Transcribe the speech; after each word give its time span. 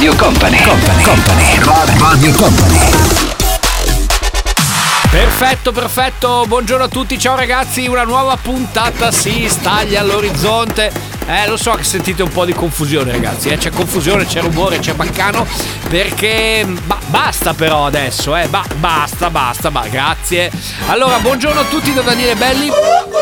Radio 0.00 0.16
Company, 0.16 0.56
Company, 0.62 1.02
Company, 1.02 1.98
Radio 1.98 2.32
Company. 2.32 2.78
Perfetto, 5.10 5.72
perfetto, 5.72 6.44
buongiorno 6.48 6.84
a 6.84 6.88
tutti, 6.88 7.18
ciao 7.18 7.36
ragazzi, 7.36 7.86
una 7.86 8.04
nuova 8.04 8.38
puntata 8.38 9.12
si 9.12 9.46
staglia 9.46 10.00
all'orizzonte. 10.00 10.90
Eh, 11.26 11.46
lo 11.46 11.58
so 11.58 11.72
che 11.72 11.84
sentite 11.84 12.22
un 12.22 12.30
po' 12.30 12.46
di 12.46 12.54
confusione 12.54 13.12
ragazzi, 13.12 13.50
eh? 13.50 13.58
c'è 13.58 13.68
confusione, 13.68 14.24
c'è 14.24 14.40
rumore, 14.40 14.78
c'è 14.78 14.94
baccano, 14.94 15.46
perché 15.90 16.64
ba- 16.84 17.00
basta 17.08 17.52
però 17.52 17.86
adesso, 17.86 18.36
eh? 18.36 18.46
Ba- 18.46 18.64
basta, 18.76 19.28
basta, 19.28 19.70
ma 19.70 19.88
grazie. 19.88 20.48
Allora, 20.86 21.18
buongiorno 21.18 21.58
a 21.58 21.64
tutti 21.64 21.92
da 21.92 22.00
Daniele 22.02 22.36
Belli, 22.36 22.70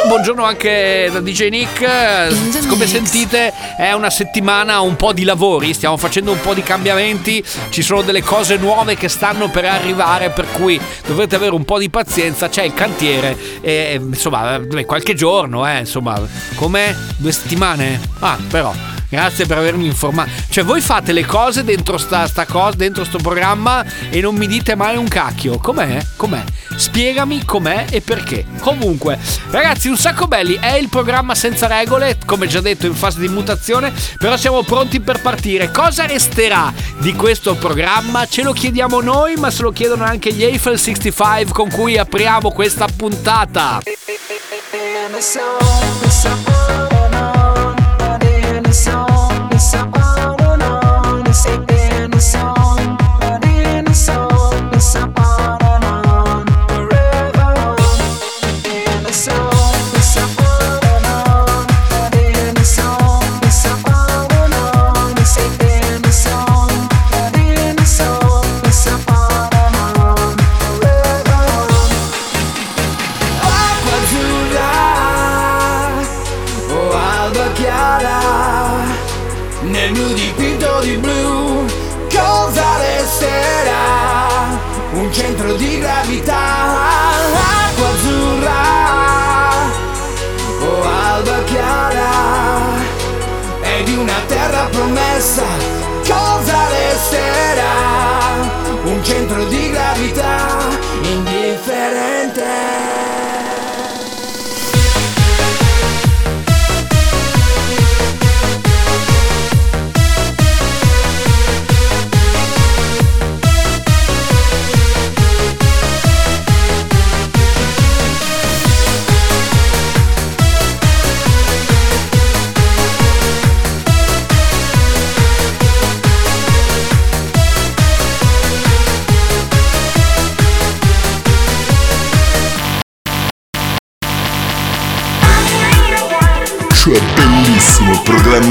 buongiorno 0.06 0.44
anche 0.44 1.08
da 1.10 1.20
DJ 1.20 1.48
Nick, 1.48 2.66
come 2.68 2.86
sentite 2.86 3.54
è 3.78 3.92
una 3.92 4.10
settimana 4.10 4.80
un 4.80 4.96
po' 4.96 5.14
di 5.14 5.24
lavori, 5.24 5.72
stiamo 5.72 5.96
facendo 5.96 6.30
un 6.30 6.40
po' 6.42 6.52
di 6.52 6.62
cambiamenti, 6.62 7.42
ci 7.70 7.80
sono 7.80 8.02
delle 8.02 8.22
cose 8.22 8.56
nuove 8.58 8.96
che 8.96 9.08
stanno 9.08 9.48
per 9.48 9.64
arrivare, 9.64 10.28
per 10.28 10.50
cui 10.52 10.78
dovrete 11.06 11.36
avere 11.36 11.54
un 11.54 11.64
po' 11.64 11.78
di 11.78 11.88
pazienza, 11.88 12.50
c'è 12.50 12.64
il 12.64 12.74
cantiere, 12.74 13.34
e, 13.62 13.98
insomma, 13.98 14.56
eh, 14.56 14.84
qualche 14.84 15.14
giorno, 15.14 15.66
eh, 15.66 15.78
insomma, 15.78 16.20
come 16.56 16.94
due 17.16 17.32
settimane? 17.32 17.98
Ah, 18.18 18.36
però. 18.46 18.97
Grazie 19.10 19.46
per 19.46 19.58
avermi 19.58 19.86
informato. 19.86 20.30
Cioè, 20.50 20.64
voi 20.64 20.80
fate 20.80 21.12
le 21.12 21.24
cose 21.24 21.64
dentro 21.64 21.96
sta, 21.96 22.26
sta 22.26 22.44
cosa, 22.44 22.76
dentro 22.76 23.04
sto 23.04 23.18
programma 23.18 23.84
e 24.10 24.20
non 24.20 24.34
mi 24.34 24.46
dite 24.46 24.74
mai 24.74 24.96
un 24.96 25.08
cacchio. 25.08 25.58
Com'è? 25.58 26.04
Com'è? 26.16 26.44
Spiegami 26.76 27.44
com'è 27.44 27.86
e 27.90 28.02
perché. 28.02 28.44
Comunque, 28.60 29.18
ragazzi, 29.50 29.88
un 29.88 29.96
sacco 29.96 30.26
belli 30.26 30.58
è 30.60 30.74
il 30.74 30.88
programma 30.90 31.34
senza 31.34 31.66
regole, 31.66 32.18
come 32.26 32.46
già 32.46 32.60
detto 32.60 32.86
in 32.86 32.94
fase 32.94 33.20
di 33.20 33.28
mutazione, 33.28 33.92
però 34.18 34.36
siamo 34.36 34.62
pronti 34.62 35.00
per 35.00 35.22
partire. 35.22 35.70
Cosa 35.70 36.04
resterà 36.04 36.72
di 36.98 37.14
questo 37.14 37.54
programma? 37.56 38.26
Ce 38.26 38.42
lo 38.42 38.52
chiediamo 38.52 39.00
noi, 39.00 39.36
ma 39.36 39.50
se 39.50 39.62
lo 39.62 39.72
chiedono 39.72 40.04
anche 40.04 40.32
gli 40.32 40.44
Eiffel 40.44 40.78
65 40.78 41.52
con 41.52 41.70
cui 41.70 41.96
apriamo 41.96 42.50
questa 42.50 42.86
puntata. 42.94 43.80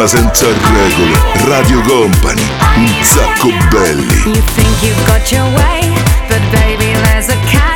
Senza 0.08 0.48
regole. 0.48 1.20
Radio 1.44 1.82
Company, 1.82 2.42
un 2.78 3.04
sacco 3.04 3.50
belli. 3.70 4.24
You 4.26 4.42
think 4.56 4.82
you've 4.82 5.06
got 5.06 5.30
your 5.32 5.44
way, 5.56 5.94
but 6.30 6.40
baby, 6.50 6.94
there's 7.04 7.28
a 7.28 7.36
catch. 7.46 7.67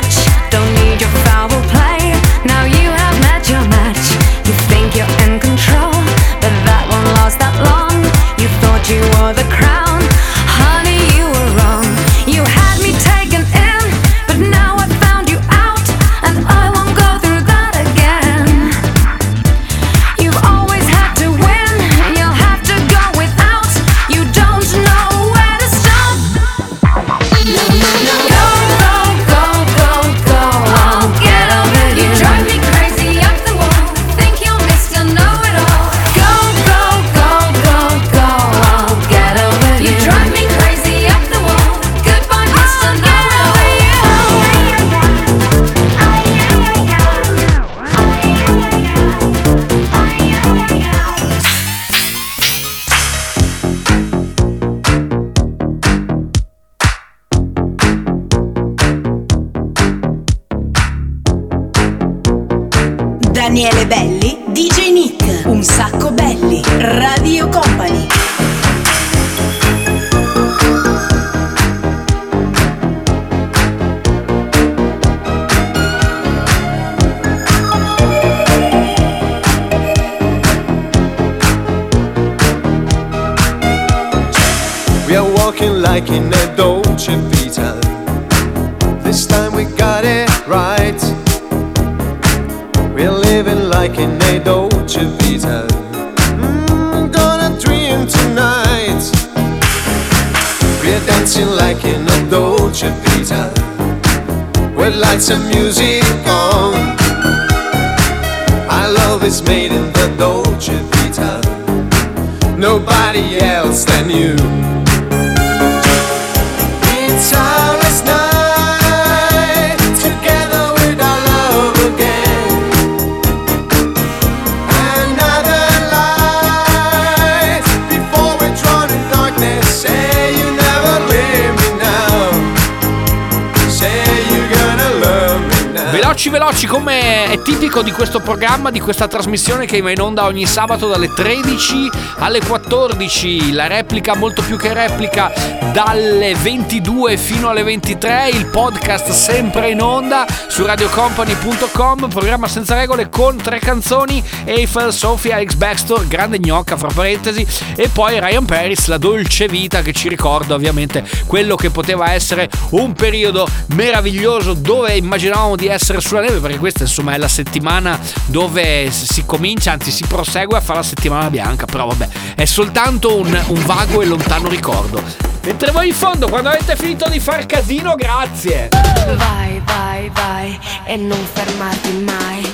Veloci 135.91 136.29
veloci 136.29 136.67
come 136.67 137.25
è 137.25 137.41
tipico 137.41 137.81
di 137.81 137.91
questo 137.91 138.21
programma, 138.21 138.71
di 138.71 138.79
questa 138.79 139.09
trasmissione 139.09 139.65
che 139.65 139.81
va 139.81 139.91
in 139.91 139.99
onda 139.99 140.23
ogni 140.23 140.45
sabato 140.45 140.88
dalle 140.88 141.13
13 141.13 141.89
alle 142.19 142.39
14, 142.39 143.51
la 143.51 143.67
replica 143.67 144.15
molto 144.15 144.41
più 144.41 144.55
che 144.55 144.73
replica 144.73 145.33
dalle 145.73 146.33
22 146.35 147.17
fino 147.17 147.49
alle 147.49 147.63
23, 147.63 148.29
il 148.29 148.45
podcast 148.45 149.09
sempre 149.11 149.71
in 149.71 149.81
onda 149.81 150.25
su 150.47 150.65
radiocompany.com, 150.65 152.07
programma 152.07 152.47
senza 152.47 152.75
regole 152.75 153.09
con 153.09 153.35
tre 153.35 153.59
canzoni, 153.59 154.23
Eiffel, 154.45 154.93
Sofia, 154.93 155.43
X 155.43 155.55
Baxter, 155.55 156.07
grande 156.07 156.39
gnocca 156.39 156.77
fra 156.77 156.89
parentesi. 156.93 157.45
E 157.75 157.89
poi 157.89 158.19
Ryan 158.19 158.45
Paris, 158.45 158.88
la 158.88 158.97
dolce 158.97 159.47
vita 159.47 159.81
che 159.81 159.91
ci 159.91 160.07
ricorda 160.07 160.55
ovviamente 160.55 161.03
quello 161.25 161.55
che 161.55 161.69
poteva 161.69 162.13
essere 162.13 162.49
un 162.71 162.93
periodo 162.93 163.47
meraviglioso 163.67 164.53
dove 164.53 164.95
immaginavamo 164.95 165.55
di 165.55 165.67
essere 165.67 165.79
sulla 165.81 166.22
neve 166.22 166.39
perché 166.39 166.57
questa 166.57 166.83
insomma 166.83 167.13
è 167.13 167.18
la 167.18 167.28
settimana 167.28 168.00
dove 168.25 168.92
si 168.92 169.24
comincia, 169.25 169.72
anzi 169.72 169.92
si 169.92 170.06
prosegue 170.07 170.57
a 170.57 170.62
fare 170.62 170.80
la 170.80 170.86
settimana 170.86 171.30
bianca, 171.30 171.66
però 171.66 171.88
vabbè 171.88 172.07
è 172.36 172.45
soltanto 172.45 173.18
un, 173.18 173.44
un 173.48 173.66
vago 173.66 174.01
e 174.01 174.06
lontano 174.06 174.48
ricordo. 174.48 175.01
Mentre 175.44 175.72
voi 175.72 175.88
in 175.88 175.94
fondo 175.94 176.28
quando 176.28 176.50
avete 176.50 176.75
finito 176.75 177.10
di 177.10 177.19
far 177.19 177.45
casino 177.45 177.95
grazie. 177.95 178.69
Vai, 179.16 179.62
vai, 179.66 180.10
vai 180.13 180.60
e 180.86 180.95
non 180.98 181.19
fermarti 181.33 181.92
mai. 182.06 182.51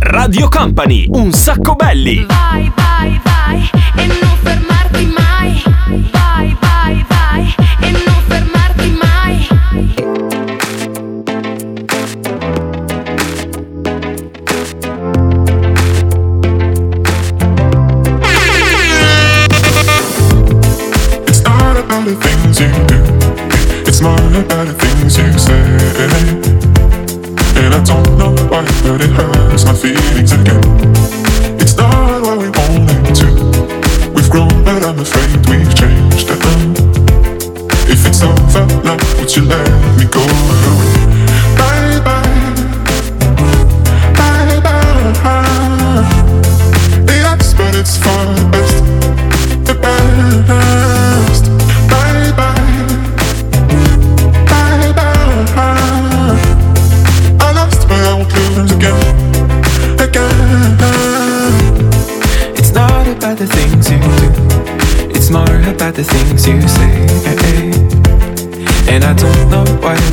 Radio 0.00 0.48
Company, 0.48 1.06
un 1.08 1.32
sacco 1.32 1.74
belli. 1.74 2.24
Vai, 2.24 2.72
vai, 2.74 3.20
vai 3.22 3.70
e 3.96 4.06
non 4.06 4.36
fermarti 4.42 5.06
mai. 5.06 5.62
Vai, 6.10 6.56
vai, 6.60 7.04
vai 7.08 7.54
e 7.80 7.90
non 7.90 8.22
fermarti 8.26 8.98
mai. 9.00 10.11
You 22.62 22.84
do, 22.86 22.98
it's 23.88 24.00
more 24.00 24.14
about 24.14 24.66
the 24.68 24.74
things 24.78 25.18
you 25.18 25.32
say. 25.38 25.62
And 27.58 27.74
I 27.74 27.82
don't 27.84 28.16
know 28.18 28.32
why, 28.50 28.64
but 28.84 29.00
it 29.00 29.10
hurts 29.10 29.64
my 29.64 29.74
feelings 29.74 30.32
again. 30.32 30.62
It's 31.60 31.76
not 31.76 32.22
what 32.22 32.38
we 32.38 32.48
wanted 32.50 33.14
to. 33.20 33.28
We've 34.14 34.30
grown, 34.30 34.62
but 34.64 34.82
I'm 34.84 34.98
afraid 34.98 35.34
we've 35.48 35.74
changed. 35.74 36.30
Uh-uh. 36.30 36.74
If 37.90 38.06
it's 38.06 38.22
over, 38.22 38.66
love, 38.86 39.02
would 39.18 39.34
you 39.36 39.42
let 39.44 39.68
me 39.98 40.06
go? 40.06 40.24
Bye 41.58 42.00
bye, 42.06 42.54
bye 44.16 44.60
bye. 44.70 45.42
Yes, 47.08 47.54
but 47.54 47.74
it's 47.74 47.96
for 47.98 48.51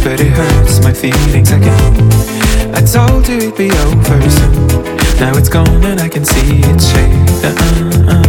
but 0.04 0.20
it 0.20 0.32
hurts 0.32 0.82
my 0.84 0.94
feelings 0.94 1.52
again. 1.52 1.94
I 2.74 2.82
told 2.82 3.28
you 3.28 3.38
it'd 3.38 3.58
be 3.58 3.70
over 3.72 4.30
soon. 4.30 4.68
Now 5.20 5.36
it's 5.38 5.50
gone 5.50 5.84
and 5.84 6.00
I 6.00 6.08
can 6.08 6.24
see 6.24 6.62
its 6.72 6.90
shade. 6.92 7.30
Uh-uh-uh. 7.44 8.24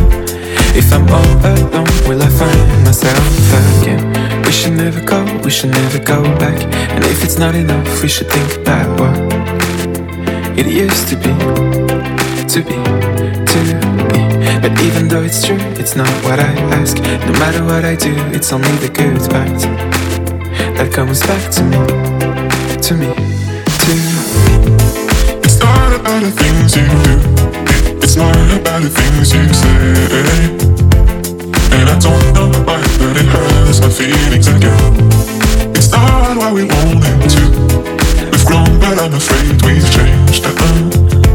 If 0.74 0.92
I'm 0.92 1.08
all 1.08 1.34
alone, 1.46 1.86
will 2.08 2.22
I 2.22 2.28
find 2.28 2.84
myself 2.84 3.24
again? 3.82 4.02
We 4.44 4.52
should 4.52 4.72
never 4.72 5.00
go, 5.00 5.24
we 5.44 5.50
should 5.50 5.70
never 5.70 5.98
go 5.98 6.22
back. 6.38 6.58
And 6.94 7.04
if 7.04 7.22
it's 7.24 7.38
not 7.38 7.54
enough, 7.54 8.02
we 8.02 8.08
should 8.08 8.28
think 8.28 8.50
about 8.62 8.88
what 8.98 9.16
it 10.58 10.66
used 10.66 11.08
to 11.08 11.16
be, 11.16 11.34
to 12.52 12.60
be, 12.68 12.78
to 13.50 13.58
be. 13.66 13.74
But 14.60 14.80
even 14.82 15.08
though 15.08 15.22
it's 15.22 15.46
true, 15.46 15.60
it's 15.78 15.94
not 15.94 16.10
what 16.24 16.40
I 16.40 16.52
ask. 16.78 16.96
No 16.98 17.32
matter 17.38 17.64
what 17.64 17.84
I 17.84 17.94
do, 17.94 18.12
it's 18.34 18.52
only 18.52 18.76
the 18.78 18.90
good 18.90 19.20
part 19.30 19.89
that 20.76 20.92
comes 20.92 21.20
back 21.20 21.50
to 21.52 21.62
me, 21.62 21.76
to 22.80 22.94
me, 22.94 23.08
to 23.82 23.92
It's 25.44 25.58
not 25.58 25.92
about 25.98 26.22
the 26.22 26.30
things 26.30 26.76
you 26.76 26.84
do, 26.84 27.16
it's 28.02 28.16
not 28.16 28.36
about 28.58 28.82
the 28.82 28.90
things 28.90 29.32
you 29.32 29.44
say. 29.52 30.70
And 31.76 31.88
I 31.88 31.98
don't 31.98 32.34
know 32.34 32.50
why, 32.64 32.82
but 32.98 33.16
it 33.16 33.28
hurts 33.32 33.80
my 33.80 33.88
feelings 33.88 34.48
again. 34.48 34.94
It's 35.76 35.90
not 35.90 36.36
what 36.36 36.52
we 36.52 36.64
wanted 36.64 37.30
to. 37.34 37.42
We've 38.30 38.44
grown, 38.44 38.78
but 38.80 38.98
I'm 38.98 39.14
afraid 39.14 39.62
we've 39.62 39.90
changed. 39.90 40.44
Uh-uh. 40.44 41.29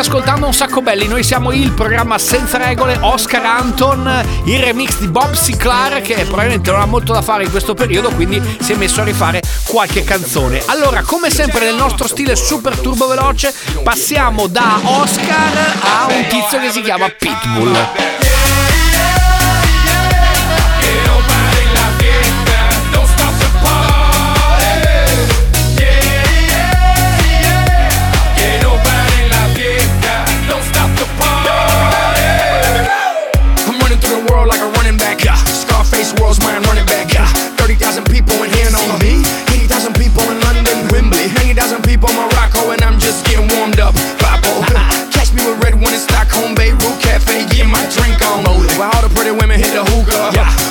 Ascoltando 0.00 0.46
un 0.46 0.54
sacco 0.54 0.80
belli. 0.82 1.06
Noi 1.06 1.22
siamo 1.22 1.52
il 1.52 1.72
programma 1.72 2.18
senza 2.18 2.56
regole 2.56 2.98
Oscar 3.00 3.44
Anton 3.44 4.24
Il 4.44 4.58
remix 4.58 4.98
di 4.98 5.08
Bob 5.08 5.32
Sinclair 5.32 6.00
Che 6.00 6.14
probabilmente 6.24 6.70
non 6.70 6.80
ha 6.80 6.86
molto 6.86 7.12
da 7.12 7.22
fare 7.22 7.44
in 7.44 7.50
questo 7.50 7.74
periodo 7.74 8.10
Quindi 8.10 8.40
si 8.60 8.72
è 8.72 8.76
messo 8.76 9.00
a 9.00 9.04
rifare 9.04 9.42
qualche 9.66 10.02
canzone. 10.02 10.62
Allora 10.66 11.02
come 11.02 11.30
sempre 11.30 11.64
nel 11.64 11.76
nostro 11.76 12.06
stile 12.06 12.34
super 12.36 12.76
turbo 12.78 13.06
veloce 13.06 13.54
Passiamo 13.82 14.46
da 14.46 14.80
Oscar 14.82 15.76
a 15.80 16.06
un 16.08 16.26
tizio 16.28 16.58
che 16.60 16.70
si 16.70 16.80
chiama 16.80 17.08
Pitbull 17.08 18.09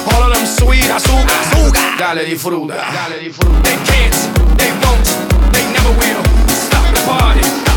All 0.06 0.24
of 0.24 0.34
them 0.34 0.46
sweet, 0.46 0.89
azúcar, 0.89 1.39
azúcar. 1.44 1.98
Dale 1.98 2.25
di 2.25 2.36
fruta. 2.36 2.75
Dale 2.91 3.20
di 3.20 3.29
fruta. 3.29 3.60
They 3.62 3.77
can't, 3.84 4.58
they 4.58 4.72
won't, 4.82 5.08
they 5.51 5.65
never 5.72 5.91
will. 6.00 6.24
Stop 6.48 6.86
the 6.94 7.01
party. 7.06 7.44
Stop 7.44 7.44
the 7.44 7.44
party. 7.44 7.44
Stop 7.44 7.53
the 7.53 7.63
party. 7.63 7.68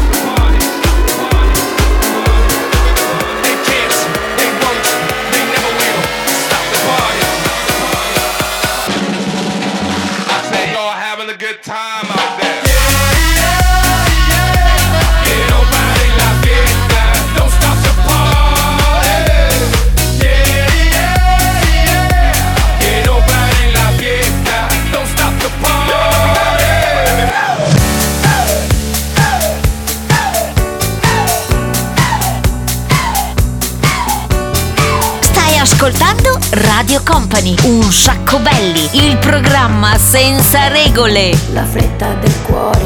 Radio 36.93 37.11
Company, 37.11 37.55
un 37.63 37.91
sacco 37.91 38.39
belli, 38.39 38.87
il 38.93 39.17
programma 39.17 39.97
senza 39.97 40.69
regole. 40.69 41.35
La 41.55 41.65
fretta 41.65 42.13
del 42.21 42.35
cuore 42.43 42.85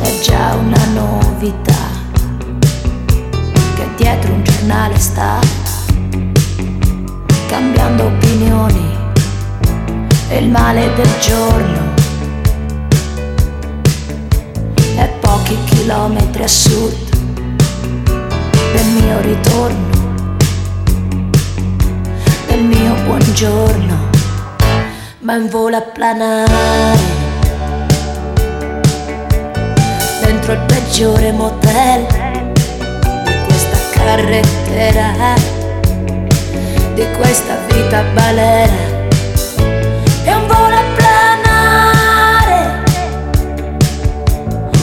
è 0.00 0.18
già 0.22 0.54
una 0.54 0.82
novità 0.94 1.76
che 3.74 3.86
dietro 3.96 4.32
un 4.32 4.42
giornale 4.42 4.98
sta 4.98 5.40
cambiando 7.48 8.04
opinioni 8.04 8.96
e 10.28 10.38
il 10.38 10.48
male 10.48 10.90
del 10.94 11.10
giorno 11.20 11.92
è 14.96 15.06
pochi 15.20 15.54
chilometri 15.64 16.42
a 16.42 16.48
sud 16.48 16.94
del 18.72 18.86
mio 18.86 19.20
ritorno, 19.20 19.91
del 22.52 22.64
mio 22.64 22.94
buongiorno, 23.04 24.10
ma 25.20 25.36
in 25.36 25.48
volo 25.48 25.76
a 25.78 25.80
planare 25.80 26.98
dentro 30.22 30.52
il 30.52 30.60
peggiore 30.66 31.32
motel 31.32 32.04
di 33.24 33.34
questa 33.46 33.78
carrettera, 33.92 35.34
di 36.92 37.06
questa 37.16 37.56
vita 37.68 38.02
balera. 38.12 38.90
È 40.24 40.34
volo 40.46 40.76
a 40.76 40.84
planare 40.94 42.82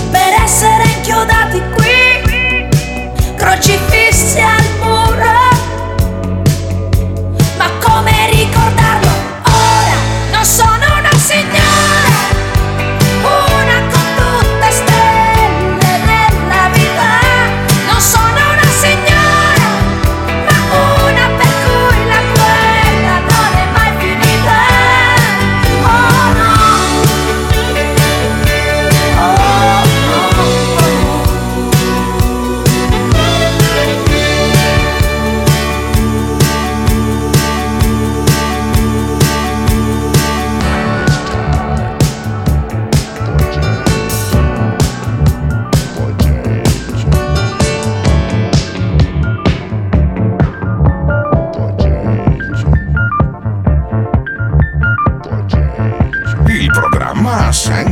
per 0.09 0.41
essere 0.43 0.83
inchiodati 0.95 1.61
qui, 1.75 2.67
crocifissi 3.35 4.08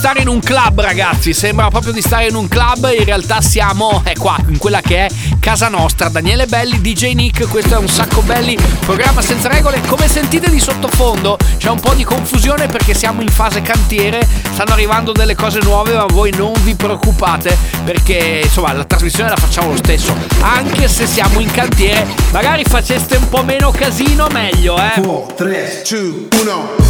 Stare 0.00 0.22
in 0.22 0.28
un 0.28 0.40
club, 0.40 0.80
ragazzi. 0.80 1.34
Sembra 1.34 1.68
proprio 1.68 1.92
di 1.92 2.00
stare 2.00 2.26
in 2.28 2.34
un 2.34 2.48
club. 2.48 2.90
In 2.96 3.04
realtà 3.04 3.42
siamo 3.42 4.00
è 4.02 4.14
qua, 4.14 4.34
in 4.48 4.56
quella 4.56 4.80
che 4.80 5.04
è 5.04 5.08
casa 5.38 5.68
nostra. 5.68 6.08
Daniele 6.08 6.46
Belli, 6.46 6.80
DJ 6.80 7.12
Nick. 7.12 7.46
Questo 7.46 7.74
è 7.74 7.76
un 7.76 7.86
sacco 7.86 8.22
belli. 8.22 8.56
Programma 8.80 9.20
senza 9.20 9.48
regole. 9.48 9.82
Come 9.86 10.08
sentite 10.08 10.48
di 10.48 10.58
sottofondo? 10.58 11.36
C'è 11.58 11.68
un 11.68 11.80
po' 11.80 11.92
di 11.92 12.04
confusione 12.04 12.66
perché 12.66 12.94
siamo 12.94 13.20
in 13.20 13.28
fase 13.28 13.60
cantiere. 13.60 14.26
Stanno 14.54 14.72
arrivando 14.72 15.12
delle 15.12 15.34
cose 15.34 15.58
nuove, 15.60 15.92
ma 15.92 16.06
voi 16.06 16.30
non 16.30 16.54
vi 16.62 16.74
preoccupate. 16.74 17.54
Perché 17.84 18.40
insomma 18.44 18.72
la 18.72 18.84
trasmissione 18.84 19.28
la 19.28 19.36
facciamo 19.36 19.68
lo 19.68 19.76
stesso. 19.76 20.16
Anche 20.40 20.88
se 20.88 21.06
siamo 21.06 21.40
in 21.40 21.50
cantiere. 21.50 22.06
Magari 22.30 22.64
faceste 22.64 23.16
un 23.16 23.28
po' 23.28 23.44
meno 23.44 23.70
casino, 23.70 24.28
meglio, 24.32 24.78
eh. 24.78 24.98
4, 24.98 25.34
3, 25.36 25.82
2, 25.86 26.28
1. 26.40 26.89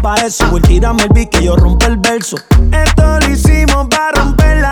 pa' 0.00 0.14
eso. 0.26 0.46
Voy, 0.50 0.60
tírame 0.60 1.02
el 1.02 1.08
beat 1.10 1.28
que 1.30 1.44
yo 1.44 1.56
rompo 1.56 1.86
el 1.86 1.96
verso. 1.96 2.36
Esto 2.72 3.20
lo 3.20 3.30
hicimos 3.30 3.86
para 3.88 4.12
romper 4.12 4.58
la 4.58 4.71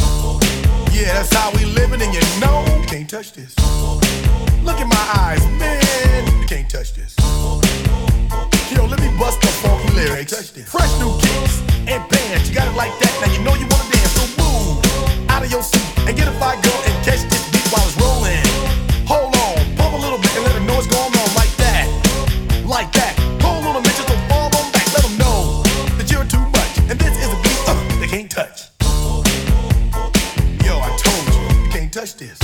this. 32.21 32.37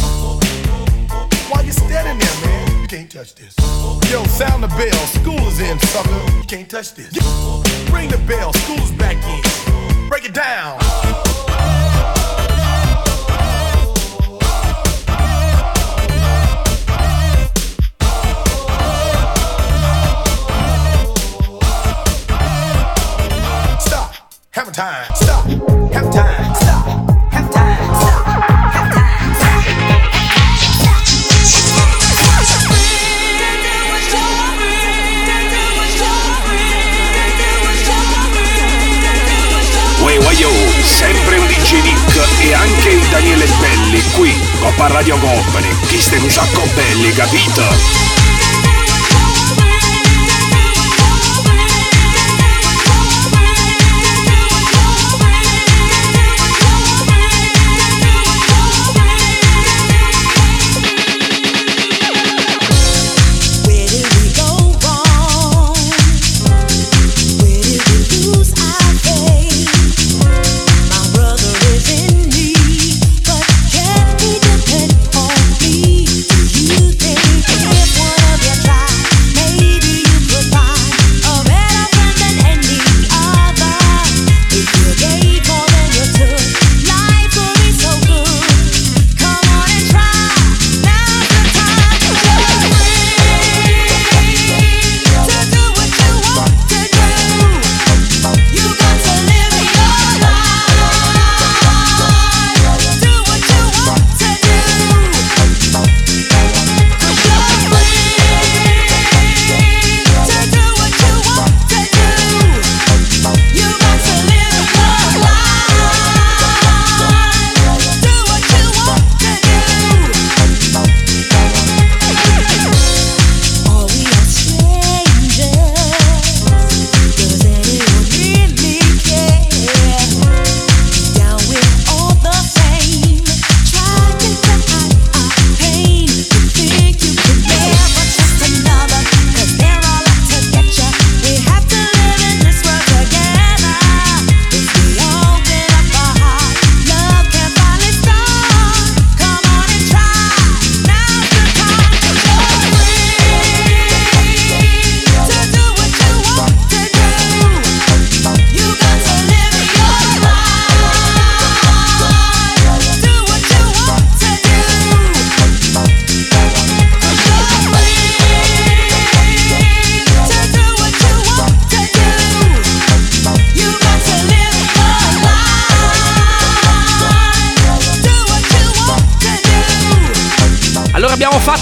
Why 1.49 1.61
you 1.61 1.71
standing 1.71 2.17
there, 2.17 2.37
man? 2.45 2.81
You 2.81 2.87
can't 2.87 3.11
touch 3.11 3.35
this. 3.35 3.53
Yo, 4.11 4.23
sound 4.23 4.63
the 4.63 4.67
bell. 4.69 5.05
School 5.07 5.39
is 5.47 5.59
in, 5.59 5.77
sucker. 5.79 6.37
You 6.37 6.43
can't 6.47 6.69
touch 6.69 6.95
this. 6.95 7.13
Ring 7.91 8.09
the 8.09 8.17
bell. 8.27 8.53
School's 8.53 8.91
back 8.93 9.17
in. 9.23 10.09
Break 10.09 10.25
it 10.25 10.33
down. 10.33 10.79
Stop. 23.79 24.15
Have 24.51 24.67
a 24.67 24.71
time. 24.71 25.05
Stop. 25.13 25.45
Have 25.93 26.07
a 26.07 26.11
time. 26.11 26.55
Stop. 26.55 26.96
E 42.39 42.53
anche 42.53 42.89
il 42.89 43.08
Daniele 43.10 43.45
Belli 43.60 44.03
qui, 44.13 44.34
Coppa 44.60 44.88
Radio 44.88 45.17
Company. 45.17 45.69
Chi 45.88 45.99
stai 45.99 46.19
un 46.19 46.30
sacco 46.30 46.63
belli, 46.73 47.12
capito? 47.13 48.37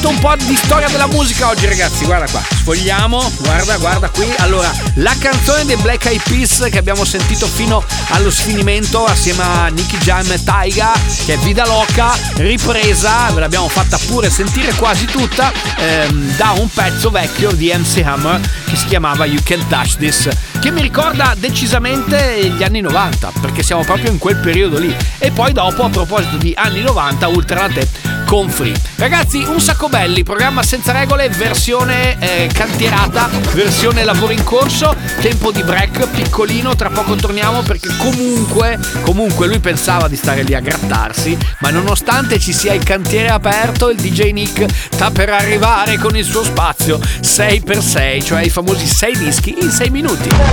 Fatto 0.05 0.09
un 0.09 0.19
po' 0.19 0.35
di 0.45 0.55
storia 0.55 0.87
della 0.89 1.07
musica 1.07 1.49
oggi, 1.49 1.65
ragazzi. 1.65 2.05
Guarda 2.05 2.27
qua, 2.29 2.41
sfogliamo. 2.41 3.31
Guarda, 3.39 3.77
guarda 3.77 4.09
qui. 4.09 4.31
Allora, 4.37 4.71
la 4.95 5.15
canzone 5.17 5.65
dei 5.65 5.77
Black 5.77 6.05
Eyed 6.05 6.21
Peas 6.23 6.67
che 6.69 6.77
abbiamo 6.77 7.03
sentito 7.05 7.47
fino 7.47 7.83
allo 8.09 8.29
sfinimento 8.29 9.03
assieme 9.05 9.43
a 9.43 9.67
Nicky 9.67 9.97
Jam 9.97 10.31
e 10.31 10.43
Taiga, 10.43 10.91
che 11.25 11.33
è 11.33 11.37
Vida 11.37 11.65
Loca, 11.65 12.13
ripresa, 12.35 13.31
ve 13.31 13.39
l'abbiamo 13.39 13.67
fatta 13.67 13.97
pure 14.05 14.29
sentire 14.29 14.73
quasi 14.73 15.05
tutta, 15.05 15.51
ehm, 15.77 16.35
da 16.35 16.51
un 16.51 16.69
pezzo 16.69 17.09
vecchio 17.09 17.51
di 17.51 17.73
MC 17.73 18.03
Hammer 18.05 18.39
che 18.65 18.75
si 18.75 18.85
chiamava 18.85 19.25
You 19.25 19.41
Can 19.43 19.65
Touch 19.67 19.97
This, 19.97 20.27
che 20.65 20.71
mi 20.71 20.81
ricorda 20.81 21.35
decisamente 21.37 22.49
gli 22.49 22.63
anni 22.63 22.81
90, 22.81 23.33
perché 23.39 23.61
siamo 23.61 23.83
proprio 23.83 24.09
in 24.09 24.17
quel 24.17 24.37
periodo 24.37 24.79
lì. 24.79 24.95
E 25.19 25.29
poi 25.29 25.53
dopo, 25.53 25.83
a 25.83 25.89
proposito 25.89 26.37
di 26.37 26.55
anni 26.57 26.81
90, 26.81 27.27
Ultra 27.27 27.67
Latte 27.67 27.87
con 28.25 28.49
Free. 28.49 28.73
Ragazzi, 28.95 29.43
un 29.47 29.61
sacco 29.61 29.87
belli, 29.87 30.23
programma 30.23 30.63
senza 30.63 30.91
regole, 30.91 31.29
versione 31.29 32.17
eh, 32.19 32.49
cantierata, 32.51 33.29
versione 33.53 34.03
lavoro 34.03 34.31
in 34.31 34.43
corso, 34.43 34.95
tempo 35.21 35.51
di 35.51 35.63
break 35.63 36.07
piccolino, 36.09 36.75
tra 36.75 36.89
poco 36.89 37.15
torniamo 37.15 37.61
perché 37.61 37.89
comunque, 37.97 38.79
comunque 39.01 39.47
lui 39.47 39.59
pensava 39.59 40.07
di 40.07 40.15
stare 40.15 40.43
lì 40.43 40.55
a 40.55 40.59
grattarsi, 40.59 41.37
ma 41.59 41.69
nonostante 41.69 42.39
ci 42.39 42.53
sia 42.53 42.73
il 42.73 42.83
cantiere 42.83 43.29
aperto, 43.29 43.89
il 43.89 43.97
DJ 43.97 44.31
Nick 44.31 44.65
sta 44.89 45.11
per 45.11 45.29
arrivare 45.29 45.97
con 45.97 46.15
il 46.17 46.25
suo 46.25 46.43
spazio 46.43 46.97
6x6, 46.97 48.23
cioè 48.23 48.41
i 48.41 48.49
famosi 48.49 48.87
6 48.87 49.17
dischi 49.17 49.55
in 49.61 49.69
6 49.69 49.89
minuti. 49.89 50.29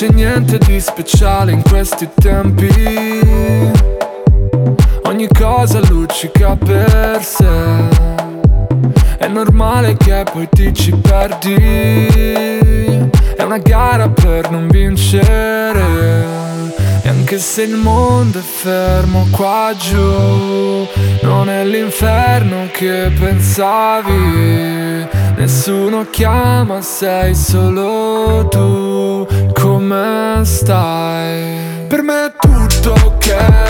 c'è 0.00 0.08
niente 0.14 0.56
di 0.56 0.80
speciale 0.80 1.52
in 1.52 1.60
questi 1.60 2.08
tempi. 2.14 2.70
Ogni 5.02 5.28
cosa 5.28 5.78
luccica 5.90 6.56
per 6.56 7.22
sé. 7.22 7.86
È 9.18 9.26
normale 9.26 9.98
che 9.98 10.24
poi 10.32 10.48
ti 10.50 10.72
ci 10.72 10.92
perdi. 10.92 11.54
È 13.36 13.42
una 13.42 13.58
gara 13.58 14.08
per 14.08 14.50
non 14.50 14.68
vincere. 14.68 16.24
E 17.02 17.08
anche 17.10 17.36
se 17.38 17.64
il 17.64 17.74
mondo 17.76 18.38
è 18.38 18.42
fermo 18.42 19.26
qua 19.30 19.74
giù, 19.78 20.88
non 21.20 21.50
è 21.50 21.62
l'inferno 21.62 22.68
che 22.72 23.12
pensavi. 23.20 25.08
Nessuno 25.36 26.06
chiama, 26.10 26.80
sei 26.80 27.34
solo 27.34 28.48
tu. 28.48 29.49
Come 29.90 30.44
stai? 30.44 31.84
Per 31.88 32.00
me 32.02 32.26
è 32.26 32.32
tutto 32.38 32.92
ok. 32.92 33.69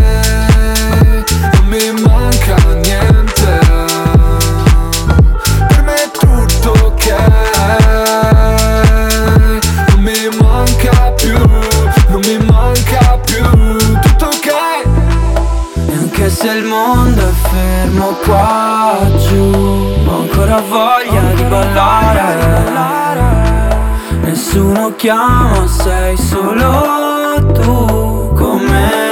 Nessuno 24.53 24.93
chiama, 24.97 25.65
sei 25.65 26.17
solo 26.17 27.53
tu 27.53 28.33
Come 28.35 28.89
stai? 28.89 29.10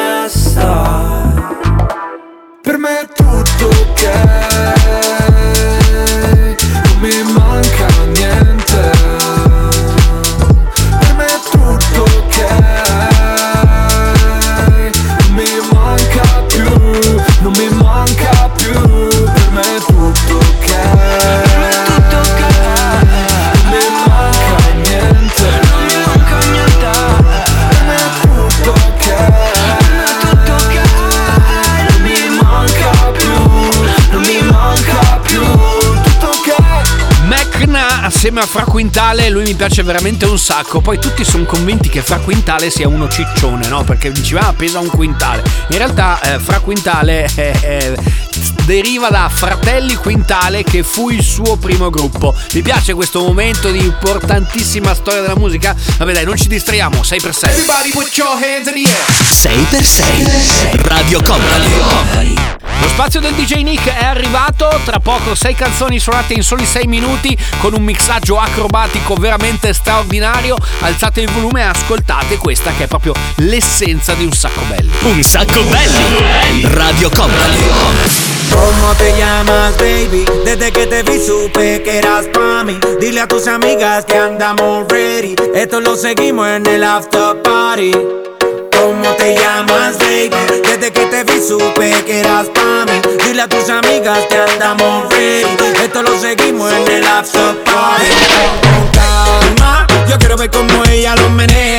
Mecna 38.40 38.46
assieme 38.46 38.46
a 38.46 38.48
Fra 38.48 38.69
Quintale 38.80 39.28
lui 39.28 39.44
mi 39.44 39.56
piace 39.56 39.84
veramente 39.84 40.24
un 40.26 40.40
sacco. 40.40 40.80
Poi 40.80 40.98
tutti 41.00 41.26
sono 41.26 41.44
convinti 41.44 41.90
che 41.90 42.02
Fra 42.02 42.20
Quintale 42.20 42.70
sia 42.70 42.88
uno 42.88 43.10
ciccione, 43.10 43.68
no? 43.68 43.84
Perché 43.84 44.10
diceva 44.10 44.48
ah, 44.48 44.54
pesa 44.54 44.80
un 44.80 44.88
quintale. 44.88 45.44
In 45.72 45.78
realtà 45.78 46.18
eh, 46.22 46.40
Fra 46.40 46.62
Quintale 46.62 47.30
eh, 47.36 47.52
eh, 47.62 47.98
deriva 48.64 49.10
da 49.10 49.28
Fratelli 49.28 49.96
Quintale 49.96 50.64
che 50.64 50.84
fu 50.84 51.10
il 51.10 51.22
suo 51.22 51.58
primo 51.58 51.90
gruppo. 51.90 52.34
Vi 52.54 52.62
piace 52.62 52.94
questo 52.94 53.20
momento 53.20 53.70
di 53.70 53.84
importantissima 53.84 54.94
storia 54.94 55.20
della 55.20 55.36
musica. 55.36 55.76
Vabbè 55.98 56.14
dai, 56.14 56.24
non 56.24 56.38
ci 56.38 56.48
distraiamo, 56.48 57.02
6x6. 57.02 57.50
Everybody 57.50 57.90
put 57.90 58.16
your 58.16 58.30
hands 58.30 58.68
in 58.70 58.82
the 58.82 58.90
air. 58.90 59.04
6x6. 59.28 60.88
Radio 60.88 61.22
Company. 61.22 61.68
Radio 61.68 61.84
Company. 61.86 62.50
Lo 62.82 62.88
spazio 62.88 63.20
del 63.20 63.34
DJ 63.34 63.62
Nick 63.64 63.90
è 63.90 64.06
arrivato, 64.06 64.70
tra 64.86 65.00
poco 65.00 65.36
6 65.36 65.54
canzoni 65.54 66.00
suonate 66.00 66.34
in 66.34 66.44
soli 66.44 66.66
6 66.66 66.88
minuti 66.88 67.38
con 67.58 67.74
un 67.74 67.84
mixaggio 67.84 68.40
acro 68.40 68.68
acrobatico 68.70 69.16
veramente 69.16 69.74
straordinario. 69.74 70.56
Alzate 70.82 71.22
il 71.22 71.32
volume 71.32 71.62
e 71.62 71.64
ascoltate 71.64 72.38
questa 72.38 72.72
che 72.72 72.84
è 72.84 72.88
proprio 72.88 73.14
l'essenza 73.38 74.14
di 74.14 74.26
un 74.26 74.32
sacco 74.32 74.62
belli. 74.68 74.92
Un 75.04 75.24
sacco 75.24 75.62
belli! 75.64 76.62
Radio 76.74 77.10
Company. 77.10 77.58
¿Cómo 78.52 78.94
te 78.98 79.14
llamas, 79.18 79.76
baby? 79.78 80.26
Desde 80.44 80.72
que 80.72 80.86
te 80.88 81.04
vi 81.04 81.20
supe 81.20 81.82
que 81.82 81.98
eras 81.98 82.26
pa' 82.28 82.64
mí. 82.64 82.78
Dile 83.00 83.22
a 83.22 83.28
tus 83.28 83.48
amigas 83.48 84.06
que 84.06 84.18
andamos 84.18 84.86
ready. 84.90 85.36
Esto 85.54 85.80
lo 85.80 85.96
seguimos 85.96 86.48
en 86.48 86.66
el 86.68 86.84
after 86.84 87.42
party. 87.42 88.29
¿Cómo 88.80 89.14
te 89.16 89.36
llamas, 89.36 89.98
baby? 89.98 90.30
Desde 90.64 90.92
que 90.94 91.06
te 91.08 91.24
vi 91.26 91.42
supe 91.46 91.92
que 92.06 92.22
eras 92.22 92.48
pa' 92.48 92.86
mí. 92.86 93.02
Dile 93.26 93.42
a 93.42 93.50
tus 93.50 93.70
amigas 93.70 94.20
que 94.30 94.38
andamos 94.38 95.10
ready 95.10 95.44
Esto 95.84 96.02
lo 96.02 96.18
seguimos 96.18 96.72
en 96.72 96.88
el 96.88 97.06
after 97.06 97.62
party. 97.66 98.06
Con 98.62 98.88
calma, 98.94 99.86
yo 100.08 100.18
quiero 100.18 100.38
ver 100.38 100.50
cómo 100.50 100.86
ella 100.86 101.14
lo 101.18 101.30
menea 101.30 101.79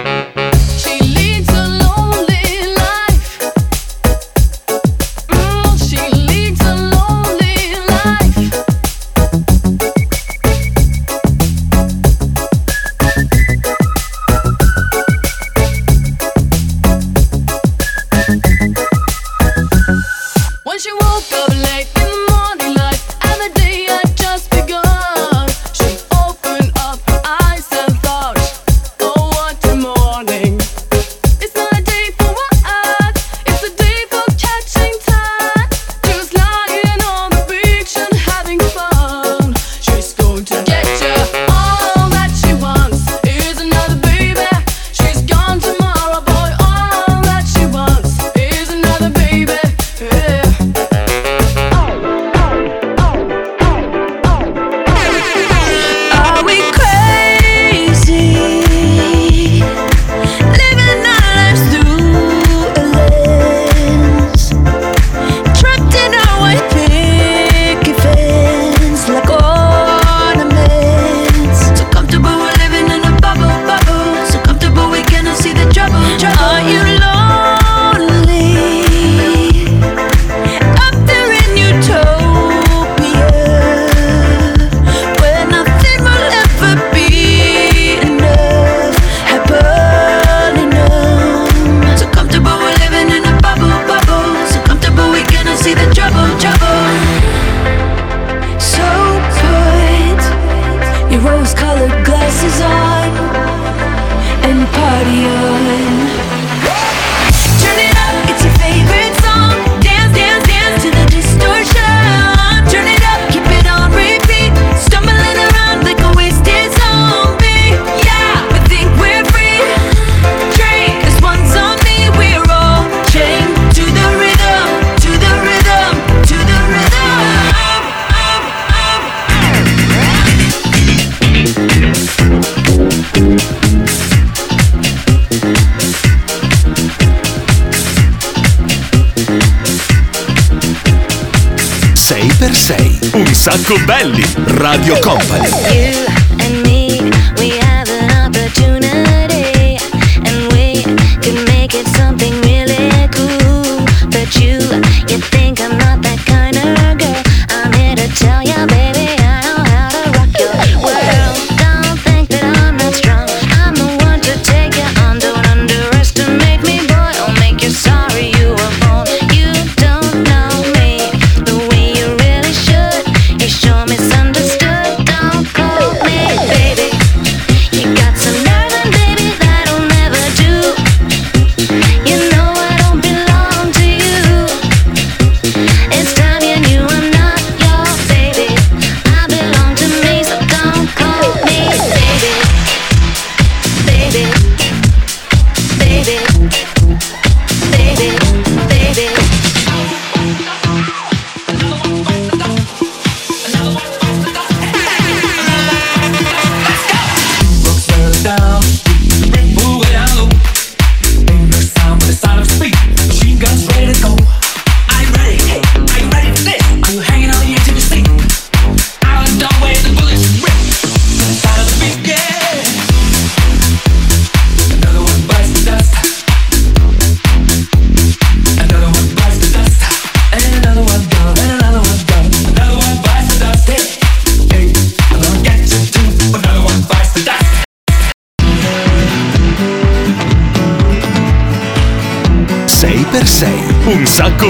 Marco 143.71 143.85
Belli, 143.85 144.23
Radio 144.57 144.99
Company. 144.99 146.10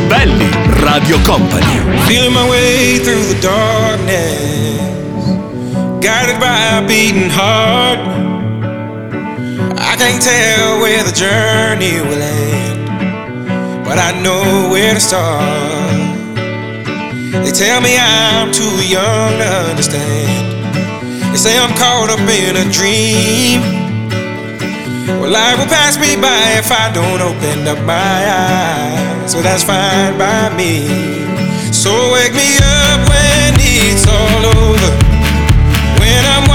Belli, 0.09 0.49
Radio 0.83 1.17
Company. 1.23 1.65
Feeling 2.07 2.33
my 2.33 2.49
way 2.49 2.99
through 2.99 3.23
the 3.23 3.39
darkness, 3.41 4.77
guided 6.03 6.39
by 6.39 6.77
a 6.77 6.87
beating 6.87 7.29
heart. 7.29 7.99
I 9.77 9.95
can't 9.95 10.21
tell 10.21 10.79
where 10.81 11.03
the 11.03 11.11
journey 11.11 12.01
will 12.01 12.21
end, 12.21 13.85
but 13.85 13.97
I 13.97 14.11
know 14.21 14.69
where 14.69 14.93
to 14.93 14.99
start. 14.99 15.81
They 17.43 17.51
tell 17.51 17.81
me 17.81 17.97
I'm 17.97 18.51
too 18.51 18.75
young 18.85 19.37
to 19.37 19.47
understand. 19.71 21.31
They 21.31 21.37
say 21.37 21.57
I'm 21.57 21.73
caught 21.77 22.09
up 22.09 22.19
in 22.19 22.57
a 22.57 22.69
dream. 22.71 23.80
Well, 25.07 25.31
life 25.31 25.57
will 25.57 25.65
pass 25.65 25.97
me 25.97 26.15
by 26.15 26.59
if 26.61 26.71
I 26.71 26.91
don't 26.93 27.21
open 27.21 27.67
up 27.67 27.79
my 27.85 27.95
eyes. 27.95 29.31
So 29.31 29.41
that's 29.41 29.63
fine 29.63 30.17
by 30.17 30.53
me. 30.55 30.87
So 31.73 31.91
wake 32.13 32.33
me 32.33 32.57
up 32.61 32.99
when 33.09 33.55
it's 33.57 34.05
all 34.07 34.45
over. 34.45 34.91
When 35.99 36.21
I'm 36.25 36.45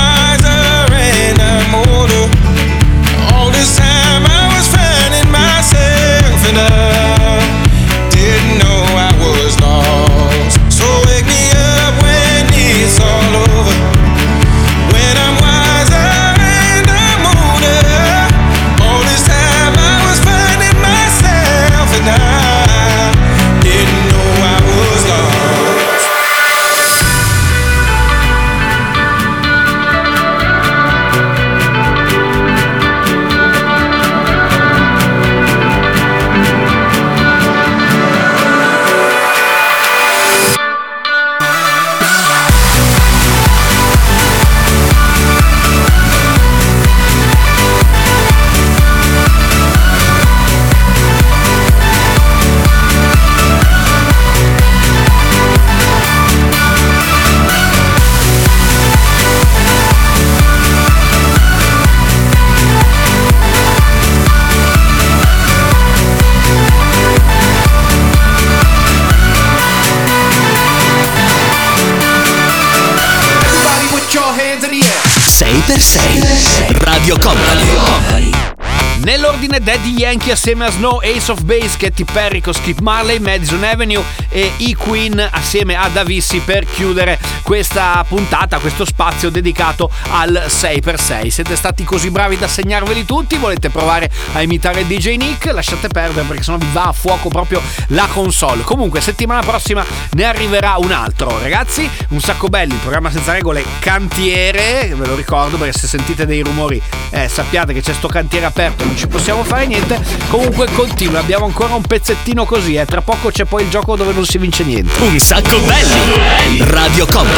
Yankee 80.27 80.33
assieme 80.33 80.65
a 80.65 80.71
Snow, 80.73 81.01
Ace 81.03 81.31
of 81.31 81.43
Base, 81.43 81.77
Katy 81.79 82.05
Perry 82.05 82.41
con 82.41 82.53
Skip 82.53 82.81
Marley, 82.81 83.21
Madison 83.21 83.63
Avenue 83.63 84.03
e 84.29 84.51
E 84.59 84.75
Queen 84.75 85.21
assieme 85.31 85.77
ad 85.77 85.97
Avissi 85.97 86.41
per 86.41 86.65
chiudere 86.65 87.19
questa 87.47 88.05
puntata, 88.09 88.59
questo 88.59 88.85
spazio 88.85 89.31
dedicato 89.31 89.89
al 90.11 90.47
6x6. 90.49 91.29
Siete 91.29 91.55
stati 91.55 91.85
così 91.85 92.11
bravi 92.11 92.37
da 92.37 92.49
segnarveli 92.49 93.05
tutti? 93.05 93.37
Volete 93.37 93.71
provare 93.71 94.11
a 94.33 94.43
imitare 94.43 94.85
DJ 94.85 95.15
Nick? 95.15 95.53
Lasciate 95.53 95.87
perdere 95.87 96.27
perché 96.27 96.43
sennò 96.43 96.57
vi 96.57 96.67
va 96.73 96.87
a 96.87 96.93
fuoco 96.93 97.29
proprio 97.29 97.63
la 97.91 98.09
console. 98.13 98.63
Comunque, 98.63 99.01
settimana 99.01 99.43
prossima 99.43 99.85
ne 100.15 100.25
arriverà 100.25 100.75
un 100.79 100.91
altro. 100.91 101.39
Ragazzi, 101.41 101.89
un 102.09 102.21
sacco 102.21 102.49
belli, 102.49 102.73
il 102.73 102.81
programma 102.81 103.13
senza 103.13 103.31
regole, 103.31 103.65
cantiere, 103.79 104.93
ve 104.97 105.07
lo 105.07 105.15
ricordo 105.15 105.57
perché 105.57 105.79
se 105.79 105.87
sentite 105.87 106.27
dei 106.27 106.41
rumori 106.41 106.83
eh, 107.11 107.29
sappiate 107.29 107.73
che 107.73 107.81
c'è 107.81 107.93
sto 107.93 108.09
cantiere 108.09 108.47
aperto, 108.47 108.85
non 108.85 108.97
ci 108.97 109.07
possiamo 109.07 109.45
fare 109.45 109.67
niente. 109.67 110.03
Comunque 110.31 110.67
continua, 110.73 111.21
abbiamo 111.21 111.45
ancora 111.45 111.75
un 111.75 111.83
pezzettino 111.83 112.45
così, 112.45 112.75
eh. 112.75 112.87
tra 112.87 113.03
poco 113.03 113.31
c'è 113.31 113.45
poi 113.45 113.63
il 113.63 113.71
gioco 113.71 113.95
dove 113.95 114.13
non 114.13 114.27
si 114.27 114.37
vince 114.37 114.65
niente. 114.65 115.01
Un 115.01 115.17
sacco 115.21 115.61
belli, 115.61 116.59
Radio 116.59 117.07
Company. 117.07 117.36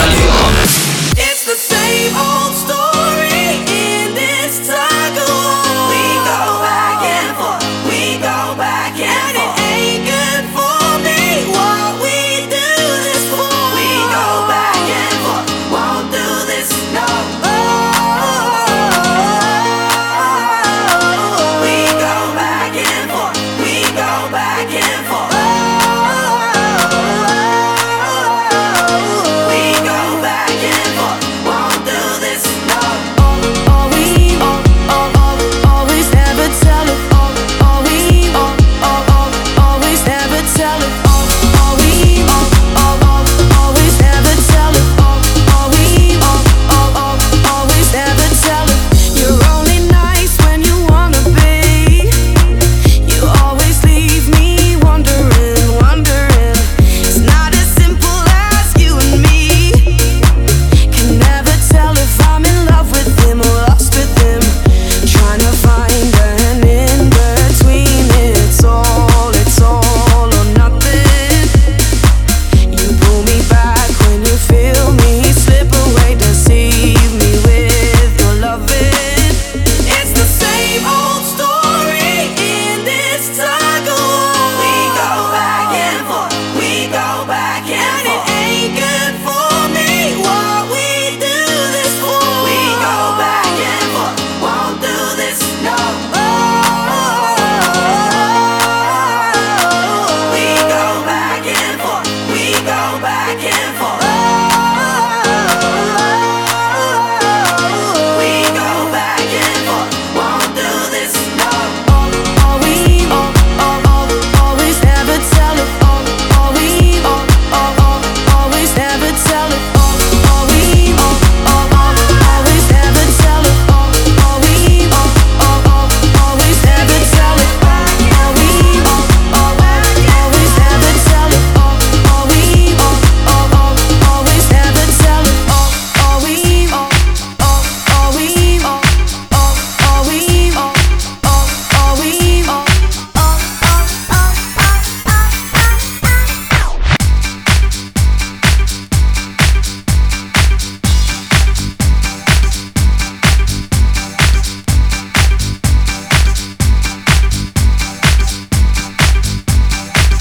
It's 1.20 1.44
the 1.44 1.56
same 1.56 2.14
old 2.16 2.47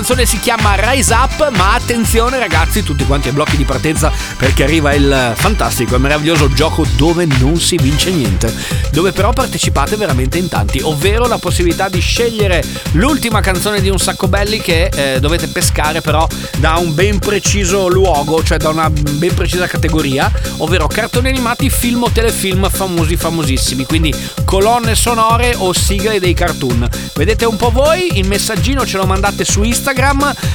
Canzone 0.00 0.24
si 0.24 0.40
chiama 0.40 0.76
Rise 0.78 1.12
Up, 1.12 1.50
ma 1.58 1.74
attenzione 1.74 2.38
ragazzi, 2.38 2.82
tutti 2.82 3.04
quanti 3.04 3.28
ai 3.28 3.34
blocchi 3.34 3.58
di 3.58 3.64
partenza 3.64 4.10
perché 4.38 4.64
arriva 4.64 4.94
il 4.94 5.34
fantastico 5.36 5.94
e 5.94 5.98
meraviglioso 5.98 6.50
gioco 6.50 6.86
dove 6.96 7.26
non 7.26 7.60
si 7.60 7.76
vince 7.76 8.10
niente, 8.10 8.50
dove 8.92 9.12
però 9.12 9.34
partecipate 9.34 9.96
veramente 9.96 10.38
in 10.38 10.48
tanti, 10.48 10.80
ovvero 10.82 11.26
la 11.26 11.36
possibilità 11.36 11.90
di 11.90 12.00
scegliere 12.00 12.64
l'ultima 12.92 13.42
canzone 13.42 13.82
di 13.82 13.90
un 13.90 13.98
sacco 13.98 14.26
belli 14.26 14.62
che 14.62 14.86
eh, 14.86 15.20
dovete 15.20 15.48
pescare 15.48 16.00
però 16.00 16.26
da 16.56 16.78
un 16.78 16.94
ben 16.94 17.18
preciso 17.18 17.86
luogo, 17.88 18.42
cioè 18.42 18.56
da 18.56 18.70
una 18.70 18.88
ben 18.88 19.34
precisa 19.34 19.66
categoria, 19.66 20.32
ovvero 20.58 20.86
cartoni 20.86 21.28
animati, 21.28 21.68
film 21.68 22.04
o 22.04 22.10
telefilm 22.10 22.70
famosi 22.70 23.16
famosissimi, 23.16 23.84
quindi 23.84 24.14
colonne 24.46 24.94
sonore 24.94 25.54
o 25.58 25.74
sigle 25.74 26.18
dei 26.18 26.32
cartoon. 26.32 26.88
Vedete 27.14 27.44
un 27.44 27.56
po' 27.56 27.70
voi, 27.70 28.18
il 28.18 28.26
messaggino 28.26 28.86
ce 28.86 28.96
lo 28.96 29.04
mandate 29.04 29.44
su 29.44 29.62
Instagram, 29.62 29.88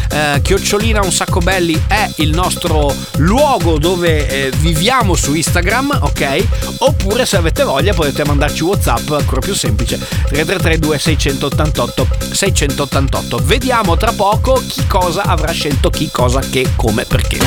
eh, 0.10 0.42
chiocciolina 0.42 1.02
un 1.04 1.12
sacco 1.12 1.40
belli 1.40 1.80
è 1.88 2.10
il 2.18 2.32
nostro 2.32 2.94
luogo 3.18 3.78
dove 3.78 4.28
eh, 4.28 4.52
viviamo 4.58 5.16
su 5.16 5.34
Instagram, 5.34 6.00
ok? 6.02 6.46
Oppure 6.80 7.26
se 7.26 7.38
avete 7.38 7.64
voglia 7.64 7.94
potete 7.94 8.24
mandarci 8.26 8.64
Whatsapp, 8.64 9.10
ancora 9.12 9.42
più 9.42 9.54
semplice, 9.54 9.98
3332 9.98 11.00
688 11.00 12.08
688. 12.32 13.38
Vediamo 13.44 13.98
tra 13.98 14.12
poco 14.12 14.62
chi 14.68 14.86
cosa 14.88 15.24
avrà 15.24 15.52
scelto 15.52 15.90
chi 15.90 16.10
cosa 16.12 16.40
che 16.40 16.74
come 16.76 17.06
perché. 17.06 17.36
I 17.36 17.40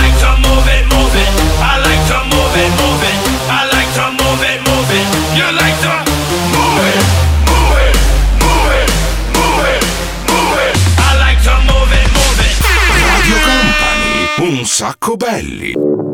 like 0.00 0.18
to 0.20 0.48
move 0.48 0.72
it, 0.72 0.92
move 0.92 1.20
it. 1.20 1.28
I 1.60 1.80
like 1.82 2.06
to 2.08 2.24
move 2.24 2.64
it, 2.64 2.80
move 2.80 3.06
it. 3.06 3.33
Un 14.64 14.70
sacco 14.70 15.16
belli. 15.16 16.13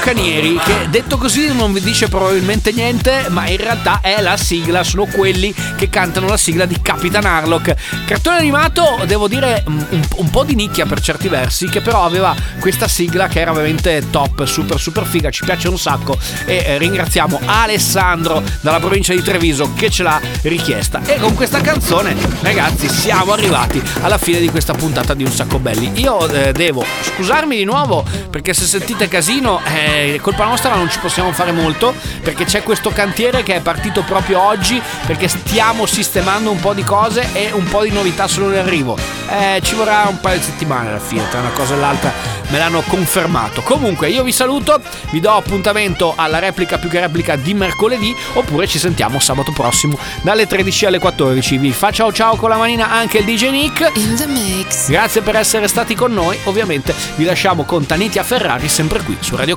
Bucanieri 0.00 0.58
che 0.64 0.88
detto 0.88 1.18
così 1.18 1.52
non 1.52 1.74
vi 1.74 1.80
dice 1.80 2.08
probabilmente 2.08 2.72
niente 2.72 3.26
ma 3.28 3.46
in 3.48 3.58
realtà 3.58 4.00
è 4.00 4.22
la 4.22 4.38
sigla 4.38 4.82
sono 4.82 5.04
quelli 5.04 5.54
che 5.76 5.90
cantano 5.90 6.26
la 6.26 6.38
sigla 6.38 6.64
di 6.64 6.80
Capitan 6.80 7.26
Harlock. 7.26 8.04
Cartone 8.06 8.38
animato 8.38 9.00
devo 9.06 9.28
dire 9.28 9.62
un, 9.66 10.02
un 10.16 10.30
po' 10.30 10.44
di 10.44 10.54
nicchia 10.54 10.86
per 10.86 11.00
certi 11.00 11.28
versi 11.28 11.68
che 11.68 11.82
però 11.82 12.04
aveva 12.04 12.34
questa 12.60 12.88
sigla 12.88 13.28
che 13.28 13.40
era 13.40 13.52
veramente 13.52 14.02
top 14.10 14.46
super 14.46 14.80
super 14.80 15.04
figa 15.04 15.28
ci 15.30 15.44
piace 15.44 15.68
un 15.68 15.78
sacco. 15.78 16.18
E 16.46 16.64
eh, 16.66 16.78
ringraziamo 16.78 17.38
Alessandro 17.44 18.42
dalla 18.62 18.80
provincia 18.80 19.12
di 19.12 19.22
Treviso 19.22 19.74
che 19.74 19.90
ce 19.90 20.02
l'ha 20.02 20.18
richiesta. 20.42 21.02
E 21.04 21.18
con 21.18 21.34
questa 21.34 21.60
canzone 21.60 22.16
ragazzi 22.40 22.88
siamo 22.88 23.32
arrivati 23.32 23.82
alla 24.00 24.18
fine 24.18 24.40
di 24.40 24.48
questa 24.48 24.72
puntata 24.72 25.12
di 25.12 25.24
Un 25.24 25.30
Sacco 25.30 25.58
Belli. 25.58 26.00
Io 26.00 26.26
eh, 26.26 26.52
devo 26.52 26.84
scusarmi 27.02 27.54
di 27.54 27.64
nuovo 27.64 28.02
perché 28.30 28.54
se 28.54 28.64
sentite 28.64 29.08
casino 29.08 29.60
eh, 29.64 29.89
è 29.90 30.18
colpa 30.20 30.44
nostra 30.44 30.70
ma 30.70 30.76
non 30.76 30.90
ci 30.90 30.98
possiamo 30.98 31.32
fare 31.32 31.52
molto 31.52 31.94
perché 32.22 32.44
c'è 32.44 32.62
questo 32.62 32.90
cantiere 32.90 33.42
che 33.42 33.56
è 33.56 33.60
partito 33.60 34.02
proprio 34.02 34.40
oggi 34.40 34.80
perché 35.06 35.28
stiamo 35.28 35.86
sistemando 35.86 36.50
un 36.50 36.60
po' 36.60 36.74
di 36.74 36.84
cose 36.84 37.28
e 37.32 37.50
un 37.52 37.64
po' 37.64 37.82
di 37.82 37.90
novità 37.90 38.26
sono 38.28 38.50
in 38.52 38.58
arrivo 38.58 38.96
Eh, 39.28 39.60
ci 39.62 39.74
vorrà 39.74 40.06
un 40.08 40.20
paio 40.20 40.38
di 40.38 40.44
settimane 40.44 40.88
alla 40.88 40.98
fine 40.98 41.28
tra 41.28 41.40
una 41.40 41.50
cosa 41.50 41.74
e 41.74 41.78
l'altra 41.78 42.12
me 42.48 42.58
l'hanno 42.58 42.82
confermato 42.86 43.62
comunque 43.62 44.08
io 44.08 44.24
vi 44.24 44.32
saluto 44.32 44.80
vi 45.10 45.20
do 45.20 45.30
appuntamento 45.30 46.14
alla 46.16 46.40
replica 46.40 46.78
più 46.78 46.88
che 46.88 46.98
replica 46.98 47.36
di 47.36 47.54
mercoledì 47.54 48.14
oppure 48.34 48.66
ci 48.66 48.78
sentiamo 48.78 49.20
sabato 49.20 49.52
prossimo 49.52 49.96
dalle 50.22 50.46
13 50.48 50.86
alle 50.86 50.98
14 50.98 51.58
vi 51.58 51.72
fa 51.72 51.92
ciao 51.92 52.12
ciao 52.12 52.34
con 52.36 52.50
la 52.50 52.56
manina 52.56 52.90
anche 52.90 53.18
il 53.18 53.24
DJ 53.24 53.50
Nick 53.50 53.90
In 53.94 54.16
the 54.16 54.26
mix. 54.26 54.88
Grazie 54.88 55.20
per 55.22 55.36
essere 55.36 55.68
stati 55.68 55.94
con 55.94 56.12
noi. 56.12 56.38
Ovviamente 56.44 56.94
vi 57.16 57.24
lasciamo 57.24 57.64
con 57.64 57.86
Tanitia 57.86 58.22
Ferrari 58.22 58.68
sempre 58.68 59.00
qui 59.02 59.16
su 59.20 59.36
Radio 59.36 59.56